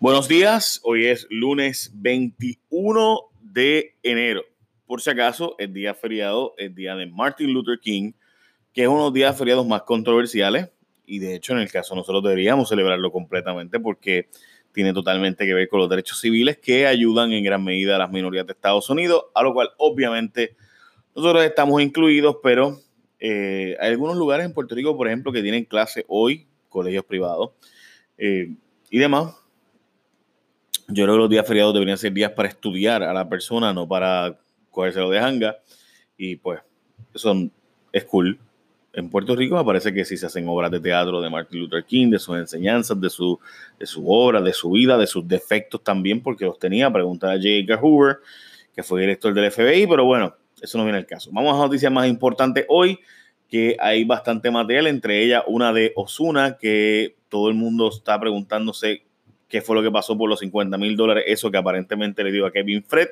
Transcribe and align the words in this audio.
Buenos 0.00 0.28
días, 0.28 0.80
hoy 0.84 1.06
es 1.06 1.26
lunes 1.28 1.90
21 1.92 3.20
de 3.40 3.96
enero. 4.04 4.44
Por 4.86 5.02
si 5.02 5.10
acaso, 5.10 5.56
el 5.58 5.72
día 5.72 5.92
feriado, 5.92 6.54
el 6.56 6.72
día 6.72 6.94
de 6.94 7.06
Martin 7.06 7.52
Luther 7.52 7.80
King, 7.80 8.12
que 8.72 8.82
es 8.82 8.88
uno 8.88 8.98
de 8.98 9.04
los 9.06 9.12
días 9.12 9.36
feriados 9.36 9.66
más 9.66 9.82
controversiales 9.82 10.70
y 11.04 11.18
de 11.18 11.34
hecho 11.34 11.52
en 11.52 11.58
el 11.58 11.72
caso 11.72 11.96
nosotros 11.96 12.22
deberíamos 12.22 12.68
celebrarlo 12.68 13.10
completamente 13.10 13.80
porque 13.80 14.28
tiene 14.70 14.92
totalmente 14.92 15.44
que 15.44 15.52
ver 15.52 15.68
con 15.68 15.80
los 15.80 15.88
derechos 15.88 16.20
civiles 16.20 16.58
que 16.58 16.86
ayudan 16.86 17.32
en 17.32 17.42
gran 17.42 17.64
medida 17.64 17.96
a 17.96 17.98
las 17.98 18.12
minorías 18.12 18.46
de 18.46 18.52
Estados 18.52 18.88
Unidos, 18.90 19.24
a 19.34 19.42
lo 19.42 19.52
cual 19.52 19.70
obviamente 19.78 20.54
nosotros 21.16 21.42
estamos 21.42 21.82
incluidos, 21.82 22.36
pero 22.40 22.78
eh, 23.18 23.76
hay 23.80 23.90
algunos 23.90 24.16
lugares 24.16 24.46
en 24.46 24.54
Puerto 24.54 24.76
Rico, 24.76 24.96
por 24.96 25.08
ejemplo, 25.08 25.32
que 25.32 25.42
tienen 25.42 25.64
clase 25.64 26.04
hoy, 26.06 26.46
colegios 26.68 27.04
privados 27.04 27.50
eh, 28.16 28.54
y 28.90 28.98
demás 28.98 29.34
yo 30.88 31.04
creo 31.04 31.16
que 31.16 31.20
los 31.20 31.30
días 31.30 31.46
feriados 31.46 31.74
deberían 31.74 31.98
ser 31.98 32.12
días 32.12 32.32
para 32.32 32.48
estudiar 32.48 33.02
a 33.02 33.12
la 33.12 33.28
persona, 33.28 33.72
no 33.74 33.86
para 33.86 34.38
cogérselo 34.70 35.10
de 35.10 35.18
hanga. 35.18 35.58
Y 36.16 36.36
pues, 36.36 36.60
eso 37.14 37.34
es 37.92 38.04
cool. 38.04 38.38
En 38.94 39.10
Puerto 39.10 39.36
Rico 39.36 39.56
me 39.56 39.64
parece 39.64 39.92
que 39.92 40.04
si 40.06 40.16
se 40.16 40.26
hacen 40.26 40.48
obras 40.48 40.70
de 40.70 40.80
teatro 40.80 41.20
de 41.20 41.28
Martin 41.28 41.60
Luther 41.60 41.84
King, 41.84 42.10
de 42.10 42.18
sus 42.18 42.38
enseñanzas, 42.38 42.98
de 42.98 43.10
su, 43.10 43.38
de 43.78 43.86
su 43.86 44.10
obra, 44.10 44.40
de 44.40 44.52
su 44.54 44.70
vida, 44.70 44.96
de 44.96 45.06
sus 45.06 45.28
defectos 45.28 45.84
también, 45.84 46.22
porque 46.22 46.46
los 46.46 46.58
tenía. 46.58 46.90
Preguntar 46.90 47.30
a 47.30 47.36
J. 47.36 47.48
Edgar 47.48 47.80
Hoover, 47.80 48.16
que 48.74 48.82
fue 48.82 49.02
director 49.02 49.34
del 49.34 49.52
FBI, 49.52 49.86
pero 49.86 50.06
bueno, 50.06 50.34
eso 50.60 50.78
no 50.78 50.84
viene 50.84 50.98
al 50.98 51.06
caso. 51.06 51.30
Vamos 51.32 51.54
a 51.54 51.58
noticias 51.58 51.92
más 51.92 52.08
importantes 52.08 52.64
hoy, 52.68 52.98
que 53.50 53.76
hay 53.78 54.04
bastante 54.04 54.50
material, 54.50 54.86
entre 54.86 55.22
ellas 55.22 55.44
una 55.46 55.72
de 55.72 55.92
Osuna, 55.96 56.56
que 56.58 57.16
todo 57.28 57.50
el 57.50 57.54
mundo 57.54 57.90
está 57.90 58.18
preguntándose 58.18 59.07
qué 59.48 59.62
fue 59.62 59.76
lo 59.76 59.82
que 59.82 59.90
pasó 59.90 60.16
por 60.16 60.28
los 60.28 60.40
50 60.40 60.76
mil 60.78 60.96
dólares, 60.96 61.24
eso 61.26 61.50
que 61.50 61.58
aparentemente 61.58 62.22
le 62.22 62.32
dio 62.32 62.46
a 62.46 62.52
Kevin 62.52 62.84
Fred, 62.84 63.08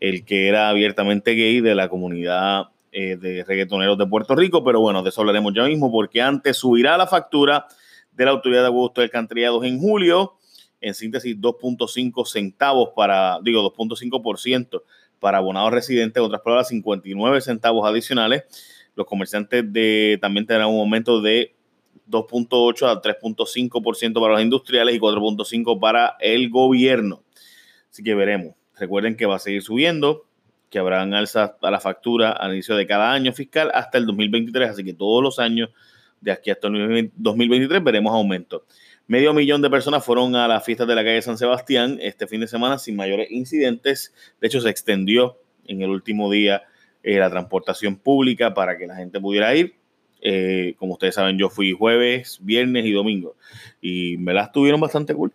el 0.00 0.24
que 0.24 0.48
era 0.48 0.68
abiertamente 0.68 1.32
gay 1.34 1.60
de 1.60 1.74
la 1.74 1.88
comunidad 1.88 2.68
eh, 2.92 3.16
de 3.16 3.44
reggaetoneros 3.44 3.98
de 3.98 4.06
Puerto 4.06 4.34
Rico, 4.34 4.64
pero 4.64 4.80
bueno, 4.80 5.02
de 5.02 5.10
eso 5.10 5.20
hablaremos 5.20 5.52
ya 5.54 5.64
mismo, 5.64 5.92
porque 5.92 6.22
antes 6.22 6.56
subirá 6.56 6.96
la 6.96 7.06
factura 7.06 7.66
de 8.12 8.24
la 8.24 8.32
Autoridad 8.32 8.62
de 8.62 8.68
Augusto 8.68 9.00
del 9.00 9.10
Cantillado 9.10 9.62
en 9.62 9.78
julio, 9.78 10.34
en 10.80 10.94
síntesis 10.94 11.36
2.5 11.36 12.26
centavos 12.26 12.90
para, 12.96 13.38
digo, 13.42 13.62
2.5% 13.74 14.82
para 15.20 15.38
abonados 15.38 15.72
residentes, 15.72 16.18
en 16.20 16.26
otras 16.26 16.40
palabras, 16.40 16.68
59 16.68 17.40
centavos 17.42 17.86
adicionales. 17.86 18.44
Los 18.96 19.06
comerciantes 19.06 19.70
de, 19.72 20.18
también 20.20 20.46
tendrán 20.46 20.70
un 20.70 20.80
aumento 20.80 21.20
de 21.20 21.54
2.8 22.08 22.86
a 22.88 23.02
3.5% 23.02 24.20
para 24.20 24.32
los 24.34 24.42
industriales 24.42 24.94
y 24.94 24.98
4.5% 24.98 25.78
para 25.80 26.16
el 26.20 26.50
gobierno. 26.50 27.22
Así 27.90 28.02
que 28.02 28.14
veremos. 28.14 28.54
Recuerden 28.76 29.16
que 29.16 29.26
va 29.26 29.36
a 29.36 29.38
seguir 29.38 29.62
subiendo, 29.62 30.26
que 30.70 30.78
habrán 30.78 31.14
alzas 31.14 31.52
a 31.60 31.70
la 31.70 31.80
factura 31.80 32.32
al 32.32 32.52
inicio 32.52 32.76
de 32.76 32.86
cada 32.86 33.12
año 33.12 33.32
fiscal 33.32 33.70
hasta 33.74 33.98
el 33.98 34.06
2023, 34.06 34.70
así 34.70 34.84
que 34.84 34.94
todos 34.94 35.22
los 35.22 35.38
años 35.38 35.70
de 36.20 36.32
aquí 36.32 36.50
hasta 36.50 36.68
el 36.68 37.10
2023 37.14 37.82
veremos 37.82 38.14
aumento. 38.14 38.64
Medio 39.06 39.34
millón 39.34 39.60
de 39.60 39.70
personas 39.70 40.04
fueron 40.04 40.36
a 40.36 40.46
las 40.46 40.64
fiestas 40.64 40.86
de 40.86 40.94
la 40.94 41.02
calle 41.02 41.20
San 41.20 41.36
Sebastián 41.36 41.98
este 42.00 42.28
fin 42.28 42.40
de 42.40 42.46
semana 42.46 42.78
sin 42.78 42.94
mayores 42.94 43.30
incidentes. 43.30 44.14
De 44.40 44.46
hecho, 44.46 44.60
se 44.60 44.70
extendió 44.70 45.38
en 45.66 45.82
el 45.82 45.90
último 45.90 46.30
día 46.30 46.62
eh, 47.02 47.18
la 47.18 47.28
transportación 47.28 47.96
pública 47.96 48.54
para 48.54 48.78
que 48.78 48.86
la 48.86 48.94
gente 48.94 49.20
pudiera 49.20 49.54
ir. 49.56 49.79
Eh, 50.22 50.74
como 50.78 50.94
ustedes 50.94 51.14
saben, 51.14 51.38
yo 51.38 51.48
fui 51.48 51.72
jueves, 51.72 52.38
viernes 52.42 52.84
y 52.84 52.92
domingo 52.92 53.36
y 53.80 54.16
me 54.18 54.34
las 54.34 54.52
tuvieron 54.52 54.80
bastante 54.80 55.14
cool. 55.14 55.32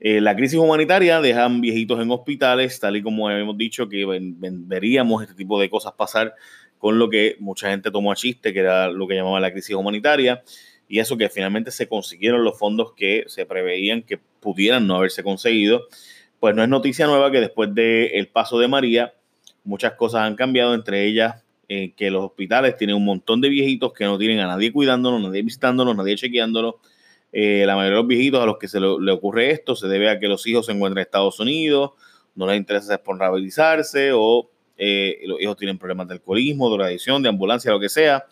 Eh, 0.00 0.20
la 0.20 0.34
crisis 0.36 0.58
humanitaria 0.58 1.20
dejan 1.20 1.60
viejitos 1.60 2.00
en 2.00 2.10
hospitales, 2.10 2.78
tal 2.80 2.96
y 2.96 3.02
como 3.02 3.30
hemos 3.30 3.56
dicho 3.56 3.88
que 3.88 4.04
veríamos 4.40 5.22
este 5.22 5.34
tipo 5.34 5.60
de 5.60 5.70
cosas 5.70 5.92
pasar 5.92 6.34
con 6.78 6.98
lo 6.98 7.08
que 7.08 7.36
mucha 7.38 7.70
gente 7.70 7.90
tomó 7.90 8.12
a 8.12 8.16
chiste, 8.16 8.52
que 8.52 8.60
era 8.60 8.88
lo 8.88 9.06
que 9.06 9.14
llamaban 9.14 9.40
la 9.40 9.52
crisis 9.52 9.74
humanitaria, 9.74 10.42
y 10.88 10.98
eso 10.98 11.16
que 11.16 11.30
finalmente 11.30 11.70
se 11.70 11.88
consiguieron 11.88 12.44
los 12.44 12.58
fondos 12.58 12.92
que 12.94 13.24
se 13.28 13.46
preveían 13.46 14.02
que 14.02 14.18
pudieran 14.40 14.86
no 14.86 14.96
haberse 14.96 15.22
conseguido. 15.22 15.86
Pues 16.40 16.54
no 16.54 16.62
es 16.62 16.68
noticia 16.68 17.06
nueva 17.06 17.30
que 17.30 17.40
después 17.40 17.74
del 17.74 18.28
paso 18.28 18.58
de 18.58 18.68
María, 18.68 19.14
muchas 19.62 19.92
cosas 19.92 20.22
han 20.22 20.36
cambiado, 20.36 20.74
entre 20.74 21.06
ellas 21.06 21.43
eh, 21.68 21.92
que 21.96 22.10
los 22.10 22.24
hospitales 22.24 22.76
tienen 22.76 22.96
un 22.96 23.04
montón 23.04 23.40
de 23.40 23.48
viejitos 23.48 23.92
que 23.92 24.04
no 24.04 24.18
tienen 24.18 24.40
a 24.40 24.46
nadie 24.46 24.72
cuidándolos, 24.72 25.20
nadie 25.20 25.42
visitándolos, 25.42 25.96
nadie 25.96 26.16
chequeándolos. 26.16 26.74
Eh, 27.32 27.64
la 27.66 27.74
mayoría 27.74 27.96
de 27.96 28.02
los 28.02 28.06
viejitos 28.06 28.42
a 28.42 28.46
los 28.46 28.58
que 28.58 28.68
se 28.68 28.78
le, 28.80 29.12
ocurre 29.12 29.50
esto 29.50 29.74
se 29.74 29.88
debe 29.88 30.08
a 30.08 30.20
que 30.20 30.28
los 30.28 30.46
hijos 30.46 30.66
se 30.66 30.72
encuentran 30.72 30.98
en 30.98 31.02
Estados 31.06 31.40
Unidos, 31.40 31.92
no 32.34 32.46
les 32.46 32.56
interesa 32.56 32.92
responsabilizarse 32.92 34.12
o 34.12 34.50
eh, 34.76 35.20
los 35.24 35.40
hijos 35.40 35.56
tienen 35.56 35.78
problemas 35.78 36.06
de 36.08 36.14
alcoholismo, 36.14 36.76
de 36.76 36.84
adicción, 36.84 37.22
de 37.22 37.28
ambulancia, 37.28 37.70
lo 37.70 37.80
que 37.80 37.88
sea. 37.88 38.26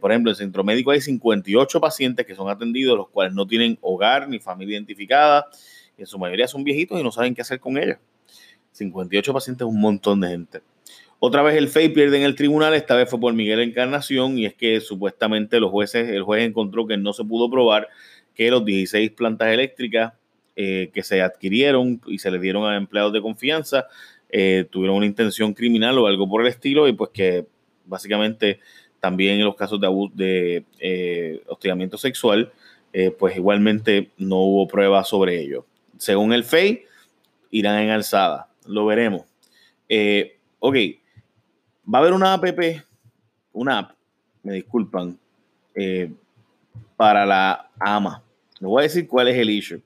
por 0.00 0.10
ejemplo, 0.10 0.30
en 0.30 0.34
el 0.34 0.36
centro 0.36 0.64
médico 0.64 0.90
hay 0.90 1.00
58 1.00 1.80
pacientes 1.80 2.26
que 2.26 2.34
son 2.34 2.48
atendidos, 2.48 2.96
los 2.96 3.08
cuales 3.08 3.34
no 3.34 3.46
tienen 3.46 3.78
hogar 3.80 4.28
ni 4.28 4.38
familia 4.38 4.74
identificada. 4.74 5.46
En 5.96 6.06
su 6.06 6.18
mayoría 6.18 6.46
son 6.46 6.62
viejitos 6.62 7.00
y 7.00 7.02
no 7.02 7.10
saben 7.10 7.34
qué 7.34 7.42
hacer 7.42 7.58
con 7.58 7.78
ellos. 7.78 7.98
58 8.72 9.32
pacientes 9.32 9.66
es 9.66 9.72
un 9.72 9.80
montón 9.80 10.20
de 10.20 10.28
gente. 10.28 10.60
Otra 11.18 11.42
vez 11.42 11.56
el 11.56 11.68
FEI 11.68 11.88
pierde 11.90 12.18
en 12.18 12.24
el 12.24 12.34
tribunal, 12.34 12.74
esta 12.74 12.94
vez 12.94 13.08
fue 13.08 13.18
por 13.18 13.32
Miguel 13.32 13.60
Encarnación, 13.60 14.38
y 14.38 14.44
es 14.44 14.54
que 14.54 14.80
supuestamente 14.80 15.60
los 15.60 15.70
jueces, 15.70 16.10
el 16.10 16.22
juez 16.22 16.46
encontró 16.46 16.86
que 16.86 16.98
no 16.98 17.14
se 17.14 17.24
pudo 17.24 17.50
probar 17.50 17.88
que 18.34 18.50
los 18.50 18.64
16 18.64 19.12
plantas 19.12 19.48
eléctricas 19.48 20.12
eh, 20.56 20.90
que 20.92 21.02
se 21.02 21.22
adquirieron 21.22 22.00
y 22.06 22.18
se 22.18 22.30
le 22.30 22.38
dieron 22.38 22.64
a 22.64 22.76
empleados 22.76 23.12
de 23.12 23.20
confianza 23.22 23.86
eh, 24.28 24.66
tuvieron 24.70 24.96
una 24.96 25.06
intención 25.06 25.54
criminal 25.54 25.98
o 25.98 26.06
algo 26.06 26.28
por 26.28 26.42
el 26.42 26.48
estilo, 26.48 26.86
y 26.86 26.92
pues 26.92 27.10
que 27.14 27.46
básicamente 27.86 28.60
también 29.00 29.38
en 29.38 29.44
los 29.44 29.56
casos 29.56 29.80
de 29.80 29.86
abuso 29.86 30.12
de 30.14 30.64
eh, 30.80 31.42
hostigamiento 31.46 31.96
sexual, 31.96 32.52
pues 33.18 33.36
igualmente 33.36 34.08
no 34.16 34.36
hubo 34.36 34.66
pruebas 34.66 35.06
sobre 35.06 35.38
ello. 35.38 35.66
Según 35.98 36.32
el 36.32 36.44
FEI, 36.44 36.84
irán 37.50 37.78
en 37.82 37.90
alzada. 37.90 38.48
Lo 38.66 38.86
veremos. 38.86 39.26
ok, 40.60 40.76
Va 41.92 41.98
a 41.98 42.02
haber 42.02 42.12
una 42.12 42.34
app, 42.34 42.44
una 43.52 43.78
app, 43.78 43.92
me 44.42 44.54
disculpan, 44.54 45.18
eh, 45.74 46.10
para 46.96 47.24
la 47.26 47.68
AMA. 47.78 48.22
No 48.60 48.70
voy 48.70 48.80
a 48.80 48.82
decir 48.84 49.06
cuál 49.06 49.28
es 49.28 49.36
el 49.36 49.50
issue, 49.50 49.80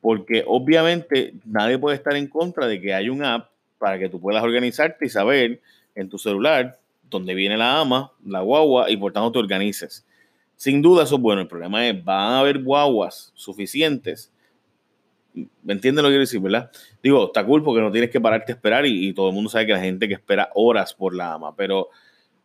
porque 0.00 0.44
obviamente 0.46 1.34
nadie 1.44 1.78
puede 1.78 1.96
estar 1.96 2.14
en 2.14 2.26
contra 2.26 2.66
de 2.66 2.80
que 2.80 2.94
haya 2.94 3.10
una 3.10 3.34
app 3.34 3.50
para 3.78 3.98
que 3.98 4.08
tú 4.08 4.20
puedas 4.20 4.42
organizarte 4.42 5.06
y 5.06 5.08
saber 5.08 5.60
en 5.94 6.08
tu 6.08 6.18
celular 6.18 6.78
dónde 7.10 7.34
viene 7.34 7.56
la 7.56 7.80
AMA, 7.80 8.12
la 8.24 8.40
guagua, 8.40 8.90
y 8.90 8.96
por 8.96 9.12
tanto 9.12 9.32
te 9.32 9.38
organices. 9.38 10.04
Sin 10.56 10.82
duda 10.82 11.04
eso 11.04 11.16
es 11.16 11.20
bueno. 11.20 11.42
El 11.42 11.48
problema 11.48 11.86
es, 11.86 12.04
van 12.04 12.32
a 12.32 12.40
haber 12.40 12.62
guaguas 12.62 13.32
suficientes 13.34 14.30
¿Me 15.34 15.72
entienden 15.72 16.02
lo 16.02 16.08
que 16.08 16.12
quiero 16.12 16.20
decir, 16.20 16.40
verdad? 16.40 16.70
Digo, 17.02 17.26
está 17.26 17.44
cool 17.44 17.62
porque 17.62 17.80
no 17.80 17.90
tienes 17.90 18.10
que 18.10 18.20
pararte 18.20 18.52
a 18.52 18.54
esperar 18.54 18.86
y, 18.86 19.12
todo 19.12 19.28
el 19.28 19.34
mundo 19.34 19.50
sabe 19.50 19.66
que 19.66 19.72
la 19.72 19.80
gente 19.80 20.06
que 20.06 20.14
espera 20.14 20.50
horas 20.54 20.94
por 20.94 21.14
la 21.14 21.34
AMA, 21.34 21.56
pero 21.56 21.90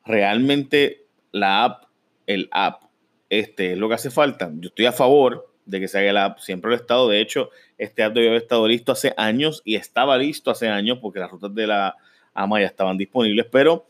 realmente 0.06 1.06
la 1.32 1.66
app, 1.66 1.84
el 2.26 2.50
app, 2.52 2.84
este 3.30 3.74
es 3.74 3.78
lo 3.78 3.88
que 3.88 3.96
hace 3.96 4.10
falta. 4.10 4.52
Yo 4.56 4.70
estoy 4.70 4.88
a 4.88 4.92
favor 4.92 5.54
de 5.66 5.80
que 5.80 5.88
se 5.88 6.00
haga 6.00 6.14
la 6.14 6.26
app, 6.26 6.40
siempre 6.40 6.70
lo 6.70 6.76
he 6.76 6.80
estado. 6.80 7.08
De 7.08 7.22
hecho, 7.22 7.52
este 7.78 8.02
app 8.02 8.14
debió 8.14 8.30
haber 8.30 8.42
estado 8.42 8.68
listo 8.68 8.92
hace 8.92 9.14
años 9.18 9.62
y 9.64 9.76
estaba 9.76 10.18
listo 10.18 10.50
hace 10.50 10.68
años 10.68 10.98
porque 11.00 11.20
las 11.20 11.30
rutas 11.30 11.54
de 11.54 11.68
la 11.68 11.96
AMA 12.34 12.62
ya 12.62 12.68
estaban 12.68 12.98
disponibles, 12.98 13.46
pero 13.52 13.86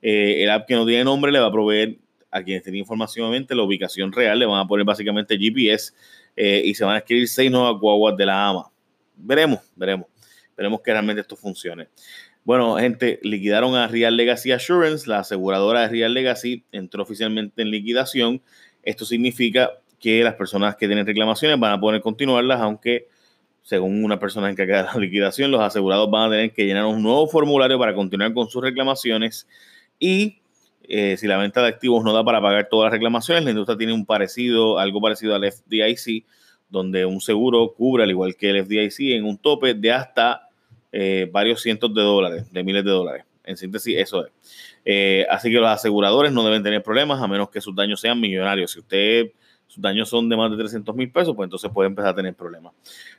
eh, 0.00 0.44
el 0.44 0.50
app 0.50 0.68
que 0.68 0.74
no 0.74 0.86
tiene 0.86 1.02
nombre 1.02 1.32
le 1.32 1.40
va 1.40 1.46
a 1.46 1.52
proveer 1.52 1.96
a 2.30 2.42
quienes 2.42 2.62
tienen 2.62 2.80
información 2.80 3.46
la 3.48 3.62
ubicación 3.62 4.12
real, 4.12 4.38
le 4.38 4.46
van 4.46 4.60
a 4.60 4.66
poner 4.66 4.84
básicamente 4.84 5.38
GPS 5.38 5.92
eh, 6.36 6.62
y 6.64 6.74
se 6.74 6.84
van 6.84 6.94
a 6.94 6.98
adquirir 6.98 7.28
seis 7.28 7.50
nuevas 7.50 7.80
guaguas 7.80 8.16
de 8.16 8.26
la 8.26 8.48
AMA. 8.48 8.70
Veremos, 9.16 9.60
veremos. 9.76 10.06
Veremos 10.56 10.80
que 10.80 10.92
realmente 10.92 11.22
esto 11.22 11.36
funcione. 11.36 11.88
Bueno, 12.44 12.76
gente, 12.76 13.18
liquidaron 13.22 13.74
a 13.74 13.88
Real 13.88 14.16
Legacy 14.16 14.52
Assurance, 14.52 15.08
la 15.08 15.20
aseguradora 15.20 15.82
de 15.82 15.88
Real 15.88 16.12
Legacy 16.12 16.64
entró 16.72 17.02
oficialmente 17.02 17.62
en 17.62 17.70
liquidación. 17.70 18.42
Esto 18.82 19.04
significa 19.06 19.70
que 19.98 20.22
las 20.22 20.34
personas 20.34 20.76
que 20.76 20.86
tienen 20.86 21.06
reclamaciones 21.06 21.58
van 21.58 21.72
a 21.72 21.80
poder 21.80 22.02
continuarlas, 22.02 22.60
aunque 22.60 23.08
según 23.62 24.04
una 24.04 24.18
persona 24.20 24.50
encargada 24.50 24.82
de 24.82 24.94
la 24.94 25.00
liquidación, 25.06 25.50
los 25.50 25.62
asegurados 25.62 26.10
van 26.10 26.28
a 26.28 26.30
tener 26.30 26.52
que 26.52 26.66
llenar 26.66 26.84
un 26.84 27.02
nuevo 27.02 27.26
formulario 27.26 27.78
para 27.78 27.94
continuar 27.94 28.34
con 28.34 28.48
sus 28.48 28.62
reclamaciones 28.62 29.48
y 29.98 30.42
eh, 30.88 31.16
si 31.16 31.26
la 31.26 31.36
venta 31.38 31.62
de 31.62 31.68
activos 31.68 32.04
no 32.04 32.12
da 32.12 32.24
para 32.24 32.40
pagar 32.40 32.68
todas 32.70 32.86
las 32.86 32.92
reclamaciones, 32.92 33.44
la 33.44 33.50
industria 33.50 33.78
tiene 33.78 33.92
un 33.92 34.04
parecido, 34.04 34.78
algo 34.78 35.00
parecido 35.00 35.34
al 35.34 35.50
FDIC, 35.50 36.24
donde 36.68 37.06
un 37.06 37.20
seguro 37.20 37.72
cubre, 37.74 38.04
al 38.04 38.10
igual 38.10 38.36
que 38.36 38.50
el 38.50 38.64
FDIC, 38.64 39.16
en 39.16 39.24
un 39.24 39.38
tope 39.38 39.74
de 39.74 39.92
hasta 39.92 40.48
eh, 40.92 41.28
varios 41.32 41.62
cientos 41.62 41.94
de 41.94 42.02
dólares, 42.02 42.52
de 42.52 42.64
miles 42.64 42.84
de 42.84 42.90
dólares. 42.90 43.24
En 43.44 43.56
síntesis, 43.56 43.96
eso 43.98 44.26
es. 44.26 44.32
Eh, 44.84 45.26
así 45.30 45.50
que 45.50 45.56
los 45.56 45.68
aseguradores 45.68 46.32
no 46.32 46.44
deben 46.44 46.62
tener 46.62 46.82
problemas 46.82 47.20
a 47.22 47.28
menos 47.28 47.50
que 47.50 47.60
sus 47.60 47.74
daños 47.74 48.00
sean 48.00 48.20
millonarios. 48.20 48.72
Si 48.72 48.80
usted 48.80 49.32
sus 49.66 49.82
daños 49.82 50.08
son 50.08 50.28
de 50.28 50.36
más 50.36 50.50
de 50.50 50.56
300 50.56 50.94
mil 50.94 51.10
pesos, 51.10 51.34
pues 51.34 51.46
entonces 51.46 51.70
puede 51.72 51.88
empezar 51.88 52.10
a 52.10 52.14
tener 52.14 52.34
problemas. 52.34 52.74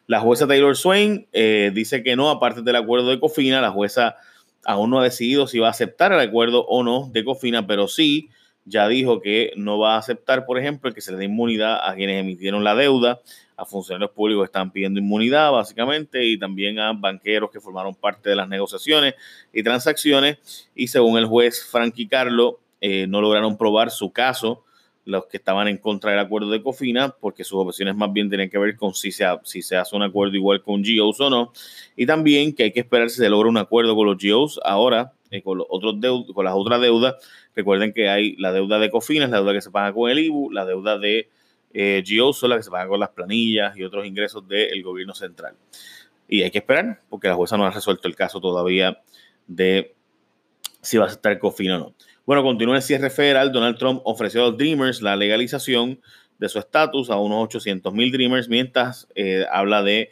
La 0.08 0.20
jueza 0.20 0.48
Taylor 0.48 0.76
Swain 0.76 1.28
dice 1.74 2.02
que 2.02 2.16
no, 2.16 2.30
aparte 2.30 2.62
del 2.62 2.76
acuerdo 2.76 3.10
de 3.10 3.20
Cofina, 3.20 3.62
la 3.62 3.72
jueza 3.72 4.16
aún 4.66 4.90
no 4.90 5.00
ha 5.00 5.04
decidido 5.04 5.48
si 5.48 5.60
va 5.60 5.68
a 5.68 5.72
aceptar 5.72 6.12
el 6.12 6.20
acuerdo 6.20 6.66
o 6.66 6.84
no 6.84 7.10
de 7.12 7.24
Cofina, 7.24 7.66
pero 7.68 7.88
sí 7.88 8.30
ya 8.66 8.88
dijo 8.88 9.22
que 9.22 9.52
no 9.56 9.78
va 9.78 9.96
a 9.96 10.00
aceptar, 10.00 10.46
por 10.46 10.58
ejemplo, 10.58 10.92
que 10.92 11.02
se 11.02 11.12
le 11.12 11.20
dé 11.20 11.26
inmunidad 11.26 11.88
a 11.88 11.94
quienes 11.94 12.20
emitieron 12.20 12.64
la 12.64 12.74
deuda, 12.74 13.22
a 13.58 13.66
funcionarios 13.66 14.12
públicos 14.12 14.44
que 14.44 14.48
están 14.48 14.72
pidiendo 14.72 15.00
inmunidad, 15.00 15.52
básicamente, 15.52 16.26
y 16.26 16.38
también 16.38 16.80
a 16.80 16.92
banqueros 16.94 17.52
que 17.52 17.62
formaron 17.62 17.94
parte 17.94 18.30
de 18.30 18.36
las 18.36 18.50
negociaciones 18.50 19.14
y 19.54 19.62
transacciones. 19.62 20.68
Y 20.74 20.88
según 20.88 21.18
el 21.18 21.26
juez 21.26 21.64
Frankie 21.64 22.08
Carlo, 22.08 22.60
eh, 22.82 23.06
no 23.08 23.22
lograron 23.22 23.56
probar 23.56 23.92
su 23.92 24.12
caso 24.12 24.66
los 25.06 25.28
que 25.28 25.38
estaban 25.38 25.68
en 25.68 25.78
contra 25.78 26.12
del 26.12 26.20
acuerdo 26.20 26.50
de 26.50 26.62
Cofina, 26.62 27.10
porque 27.10 27.44
sus 27.44 27.60
opciones 27.60 27.96
más 27.96 28.12
bien 28.12 28.28
tienen 28.28 28.50
que 28.50 28.58
ver 28.58 28.76
con 28.76 28.94
si 28.94 29.12
se, 29.12 29.26
si 29.44 29.62
se 29.62 29.78
hace 29.78 29.96
un 29.96 30.02
acuerdo 30.02 30.36
igual 30.36 30.62
con 30.64 30.82
GOs 30.82 31.22
o 31.22 31.30
no, 31.30 31.54
y 31.96 32.06
también 32.06 32.54
que 32.54 32.64
hay 32.64 32.72
que 32.72 32.82
esperar 32.82 33.10
si 33.10 33.18
se 33.18 33.30
logra 33.30 33.48
un 33.48 33.58
acuerdo 33.58 33.96
con 33.96 34.08
los 34.08 34.18
GOs 34.18 34.60
ahora, 34.64 35.14
eh, 35.32 35.42
con, 35.42 35.60
los 35.60 35.68
otros 35.70 35.96
con 36.34 36.46
las 36.46 36.54
otras 36.56 36.82
deudas. 36.82 37.16
Recuerden 37.56 37.94
que 37.94 38.10
hay 38.10 38.36
la 38.38 38.52
deuda 38.52 38.80
de 38.80 38.90
Cofina, 38.90 39.28
la 39.28 39.38
deuda 39.38 39.54
que 39.54 39.62
se 39.62 39.72
paga 39.72 39.94
con 39.94 40.10
el 40.10 40.20
IBU, 40.20 40.52
la 40.52 40.66
deuda 40.66 40.98
de 40.98 41.30
eh, 41.74 42.04
GOs, 42.06 42.44
la 42.44 42.58
que 42.58 42.64
se 42.64 42.72
paga 42.72 42.88
con 42.88 43.00
las 43.00 43.10
planillas 43.10 43.78
y 43.78 43.84
otros 43.84 44.06
ingresos 44.06 44.48
del 44.48 44.82
gobierno 44.84 45.14
central. 45.14 45.56
Y 46.28 46.42
hay 46.42 46.52
que 46.52 46.58
esperar, 46.60 47.02
porque 47.10 47.28
la 47.28 47.36
jueza 47.36 47.58
no 47.58 47.66
ha 47.66 47.72
resuelto 47.72 48.08
el 48.08 48.16
caso 48.16 48.42
todavía 48.42 49.02
de 49.48 49.94
si 50.82 50.98
va 50.98 51.06
a 51.06 51.08
aceptar 51.08 51.38
Cofina 51.40 51.76
o 51.76 51.80
no. 51.80 51.94
Bueno, 52.26 52.42
continúa 52.42 52.78
el 52.78 52.82
cierre 52.82 53.12
federal. 53.12 53.52
Donald 53.52 53.78
Trump 53.78 54.02
ofreció 54.04 54.42
a 54.42 54.48
los 54.48 54.58
Dreamers 54.58 55.04
la 55.04 55.16
legalización 55.16 56.00
de 56.40 56.50
su 56.50 56.58
estatus 56.58 57.12
a 57.12 57.18
unos 57.18 57.44
800 57.44 57.94
mil 57.94 58.12
Dreamers, 58.12 58.50
mientras 58.50 59.08
eh, 59.14 59.46
habla 59.52 59.84
de 59.84 60.10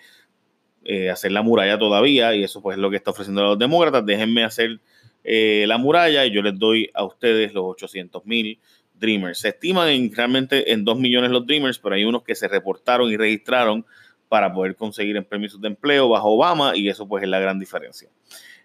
eh, 0.83 1.09
hacer 1.09 1.31
la 1.31 1.41
muralla 1.41 1.79
todavía, 1.79 2.35
y 2.35 2.43
eso 2.43 2.61
pues 2.61 2.77
es 2.77 2.81
lo 2.81 2.91
que 2.91 2.97
está 2.97 3.11
ofreciendo 3.11 3.41
a 3.41 3.45
los 3.45 3.59
demócratas. 3.59 4.05
Déjenme 4.05 4.43
hacer 4.43 4.79
eh, 5.23 5.65
la 5.67 5.79
muralla 5.79 6.23
y 6.25 6.31
yo 6.31 6.43
les 6.43 6.57
doy 6.59 6.91
a 6.93 7.03
ustedes 7.03 7.51
los 7.53 7.63
800 7.65 8.23
mil 8.25 8.59
Dreamers. 8.93 9.39
Se 9.39 9.49
estiman 9.49 9.89
en, 9.89 10.13
realmente 10.15 10.71
en 10.71 10.85
2 10.85 10.99
millones 10.99 11.31
los 11.31 11.47
Dreamers, 11.47 11.79
pero 11.79 11.95
hay 11.95 12.05
unos 12.05 12.23
que 12.23 12.35
se 12.35 12.47
reportaron 12.47 13.09
y 13.11 13.17
registraron 13.17 13.87
para 14.33 14.51
poder 14.51 14.75
conseguir 14.75 15.15
en 15.15 15.23
permisos 15.23 15.61
de 15.61 15.67
empleo 15.67 16.09
bajo 16.09 16.29
Obama, 16.29 16.75
y 16.75 16.89
eso 16.89 17.07
pues 17.07 17.21
es 17.21 17.29
la 17.29 17.39
gran 17.39 17.59
diferencia. 17.59 18.09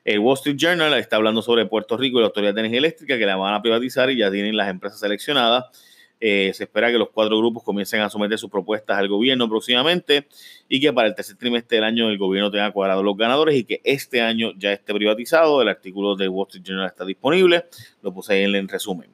El 0.02 0.20
Wall 0.20 0.32
Street 0.36 0.56
Journal 0.56 0.94
está 0.94 1.16
hablando 1.16 1.42
sobre 1.42 1.66
Puerto 1.66 1.98
Rico 1.98 2.16
y 2.16 2.20
la 2.22 2.28
Autoridad 2.28 2.54
de 2.54 2.60
Energía 2.60 2.78
Eléctrica 2.78 3.18
que 3.18 3.26
la 3.26 3.36
van 3.36 3.52
a 3.52 3.60
privatizar 3.60 4.08
y 4.08 4.16
ya 4.16 4.30
tienen 4.30 4.56
las 4.56 4.70
empresas 4.70 4.98
seleccionadas. 4.98 5.66
Eh, 6.20 6.52
se 6.54 6.64
espera 6.64 6.90
que 6.90 6.96
los 6.96 7.10
cuatro 7.10 7.36
grupos 7.36 7.64
comiencen 7.64 8.00
a 8.00 8.08
someter 8.08 8.38
sus 8.38 8.48
propuestas 8.48 8.96
al 8.96 9.08
gobierno 9.08 9.46
próximamente 9.46 10.26
y 10.70 10.80
que 10.80 10.90
para 10.90 11.08
el 11.08 11.14
tercer 11.14 11.36
trimestre 11.36 11.76
del 11.76 11.84
año 11.84 12.08
el 12.08 12.16
gobierno 12.16 12.50
tenga 12.50 12.72
cuadrado 12.72 13.02
los 13.02 13.14
ganadores 13.14 13.54
y 13.54 13.64
que 13.64 13.82
este 13.84 14.22
año 14.22 14.52
ya 14.56 14.72
esté 14.72 14.94
privatizado. 14.94 15.60
El 15.60 15.68
artículo 15.68 16.16
de 16.16 16.28
Wall 16.28 16.46
Street 16.48 16.64
Journal 16.64 16.86
está 16.86 17.04
disponible, 17.04 17.66
lo 18.00 18.14
puse 18.14 18.32
ahí 18.32 18.44
en 18.44 18.54
el 18.54 18.68
resumen. 18.68 19.10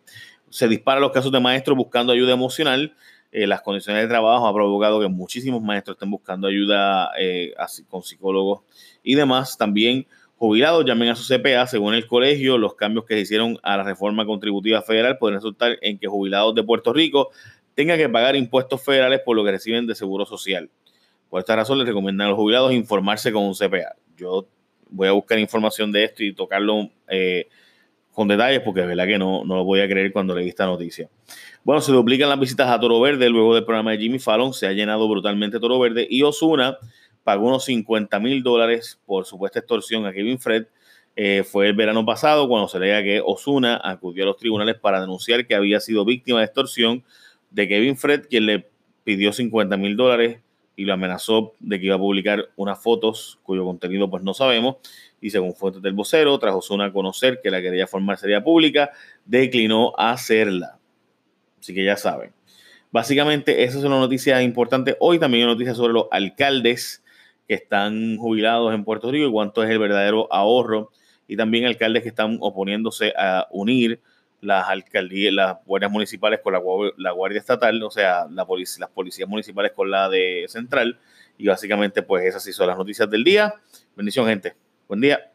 Se 0.50 0.68
disparan 0.68 1.02
los 1.02 1.10
casos 1.10 1.32
de 1.32 1.40
maestros 1.40 1.76
buscando 1.76 2.12
ayuda 2.12 2.32
emocional. 2.32 2.94
Eh, 3.36 3.48
las 3.48 3.62
condiciones 3.62 4.00
de 4.00 4.08
trabajo 4.08 4.46
ha 4.46 4.54
provocado 4.54 5.00
que 5.00 5.08
muchísimos 5.08 5.60
maestros 5.60 5.96
estén 5.96 6.08
buscando 6.08 6.46
ayuda 6.46 7.10
eh, 7.18 7.52
con 7.88 8.04
psicólogos 8.04 8.60
y 9.02 9.16
demás. 9.16 9.58
También 9.58 10.06
jubilados 10.36 10.84
llamen 10.84 11.08
a 11.08 11.16
su 11.16 11.26
CPA. 11.26 11.66
Según 11.66 11.94
el 11.94 12.06
colegio, 12.06 12.58
los 12.58 12.76
cambios 12.76 13.06
que 13.06 13.14
se 13.14 13.22
hicieron 13.22 13.58
a 13.64 13.76
la 13.76 13.82
reforma 13.82 14.24
contributiva 14.24 14.82
federal 14.82 15.18
pueden 15.18 15.34
resultar 15.34 15.76
en 15.82 15.98
que 15.98 16.06
jubilados 16.06 16.54
de 16.54 16.62
Puerto 16.62 16.92
Rico 16.92 17.30
tengan 17.74 17.98
que 17.98 18.08
pagar 18.08 18.36
impuestos 18.36 18.80
federales 18.84 19.20
por 19.24 19.34
lo 19.34 19.42
que 19.42 19.50
reciben 19.50 19.88
de 19.88 19.96
seguro 19.96 20.24
social. 20.26 20.70
Por 21.28 21.40
esta 21.40 21.56
razón, 21.56 21.78
les 21.78 21.88
recomiendan 21.88 22.28
a 22.28 22.30
los 22.30 22.38
jubilados 22.38 22.72
informarse 22.72 23.32
con 23.32 23.42
un 23.42 23.54
CPA. 23.54 23.96
Yo 24.16 24.46
voy 24.90 25.08
a 25.08 25.12
buscar 25.12 25.40
información 25.40 25.90
de 25.90 26.04
esto 26.04 26.22
y 26.22 26.32
tocarlo 26.32 26.88
eh, 27.08 27.48
con 28.14 28.28
detalles 28.28 28.60
porque 28.60 28.80
es 28.80 28.86
verdad 28.86 29.06
que 29.06 29.18
no, 29.18 29.44
no 29.44 29.56
lo 29.56 29.64
voy 29.64 29.80
a 29.80 29.88
creer 29.88 30.12
cuando 30.12 30.34
leí 30.34 30.48
esta 30.48 30.66
noticia. 30.66 31.08
Bueno, 31.64 31.80
se 31.80 31.92
duplican 31.92 32.28
las 32.28 32.38
visitas 32.38 32.68
a 32.68 32.78
Toro 32.78 33.00
Verde 33.00 33.28
luego 33.28 33.54
del 33.54 33.64
programa 33.64 33.90
de 33.90 33.98
Jimmy 33.98 34.18
Fallon. 34.18 34.54
Se 34.54 34.66
ha 34.66 34.72
llenado 34.72 35.08
brutalmente 35.08 35.58
Toro 35.58 35.78
Verde 35.80 36.06
y 36.08 36.22
Osuna 36.22 36.78
pagó 37.24 37.48
unos 37.48 37.64
50 37.64 38.18
mil 38.20 38.42
dólares 38.42 39.00
por 39.04 39.24
supuesta 39.24 39.58
extorsión 39.58 40.06
a 40.06 40.12
Kevin 40.12 40.38
Fred. 40.38 40.66
Eh, 41.16 41.42
fue 41.44 41.66
el 41.68 41.74
verano 41.74 42.04
pasado 42.04 42.48
cuando 42.48 42.68
se 42.68 42.78
leía 42.78 43.02
que 43.02 43.20
Osuna 43.24 43.80
acudió 43.82 44.24
a 44.24 44.26
los 44.26 44.36
tribunales 44.36 44.76
para 44.76 45.00
denunciar 45.00 45.46
que 45.46 45.54
había 45.54 45.80
sido 45.80 46.04
víctima 46.04 46.38
de 46.38 46.44
extorsión 46.44 47.04
de 47.50 47.68
Kevin 47.68 47.96
Fred, 47.96 48.26
quien 48.28 48.46
le 48.46 48.68
pidió 49.04 49.32
50 49.32 49.76
mil 49.76 49.96
dólares 49.96 50.40
y 50.76 50.84
lo 50.84 50.94
amenazó 50.94 51.54
de 51.60 51.78
que 51.78 51.86
iba 51.86 51.94
a 51.94 51.98
publicar 51.98 52.48
unas 52.56 52.82
fotos 52.82 53.38
cuyo 53.42 53.64
contenido 53.64 54.10
pues 54.10 54.22
no 54.22 54.34
sabemos. 54.34 54.76
Y 55.20 55.30
según 55.30 55.54
fuentes 55.54 55.82
del 55.82 55.94
vocero, 55.94 56.38
tras 56.38 56.54
Osuna 56.54 56.92
conocer 56.92 57.40
que 57.42 57.50
la 57.50 57.60
quería 57.62 57.86
formar 57.86 58.18
sería 58.18 58.42
pública, 58.42 58.90
declinó 59.24 59.92
hacerla. 59.96 60.78
Así 61.60 61.74
que 61.74 61.84
ya 61.84 61.96
saben. 61.96 62.32
Básicamente, 62.90 63.64
esas 63.64 63.82
son 63.82 63.90
las 63.90 64.00
noticias 64.00 64.42
importantes. 64.42 64.96
Hoy 65.00 65.18
también 65.18 65.48
hay 65.48 65.54
noticias 65.54 65.76
sobre 65.76 65.94
los 65.94 66.06
alcaldes 66.10 67.02
que 67.48 67.54
están 67.54 68.16
jubilados 68.18 68.74
en 68.74 68.84
Puerto 68.84 69.10
Rico 69.10 69.26
y 69.26 69.32
cuánto 69.32 69.62
es 69.62 69.70
el 69.70 69.78
verdadero 69.78 70.32
ahorro. 70.32 70.90
Y 71.26 71.36
también 71.36 71.64
alcaldes 71.64 72.02
que 72.02 72.10
están 72.10 72.38
oponiéndose 72.40 73.14
a 73.16 73.48
unir 73.50 74.00
las 74.44 74.68
alcaldías, 74.68 75.32
las 75.32 75.56
guardias 75.64 75.90
municipales 75.90 76.40
con 76.42 76.52
la, 76.52 77.10
guardia 77.10 77.38
estatal, 77.38 77.82
o 77.82 77.90
sea, 77.90 78.26
la 78.30 78.46
las 78.78 78.90
policías 78.90 79.28
municipales 79.28 79.72
con 79.72 79.90
la 79.90 80.08
de 80.08 80.44
central. 80.48 80.98
Y 81.36 81.48
básicamente, 81.48 82.02
pues 82.02 82.24
esas 82.24 82.42
sí 82.42 82.52
son 82.52 82.68
las 82.68 82.78
noticias 82.78 83.10
del 83.10 83.24
día. 83.24 83.54
Bendición, 83.96 84.26
gente. 84.26 84.54
Buen 84.86 85.00
día. 85.00 85.33